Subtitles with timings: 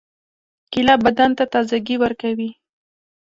[0.71, 2.49] کېله بدن ته تازګي ورکوي.